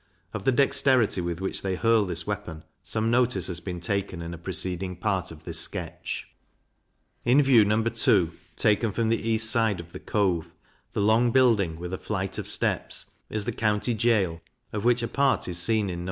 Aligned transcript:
Of 0.33 0.45
the 0.45 0.51
dexterity 0.51 1.21
with 1.21 1.41
which 1.41 1.61
they 1.61 1.75
hurl 1.75 2.05
this 2.05 2.25
weapon, 2.25 2.63
some 2.81 3.11
notice 3.11 3.45
has 3.45 3.59
been 3.59 3.79
taken 3.79 4.19
in 4.23 4.33
a 4.33 4.37
preceding 4.39 4.95
part 4.95 5.29
of 5.31 5.43
this 5.43 5.59
sketch. 5.59 6.25
In 7.23 7.39
View, 7.43 7.63
No. 7.65 7.85
II. 7.85 8.31
taken 8.55 8.93
from 8.93 9.09
the 9.09 9.29
East 9.29 9.51
side 9.51 9.79
of 9.79 9.91
the 9.91 9.99
Cove, 9.99 10.47
the 10.93 11.01
long 11.01 11.29
building, 11.29 11.77
with 11.77 11.93
a 11.93 11.99
flight 11.99 12.39
of 12.39 12.47
steps, 12.47 13.11
is 13.29 13.45
the 13.45 13.51
County 13.51 13.93
Gaol, 13.93 14.41
of 14.73 14.83
which 14.83 15.03
a 15.03 15.07
part 15.07 15.47
is 15.47 15.59
seen 15.59 15.87
in 15.87 15.99
No. 15.99 15.99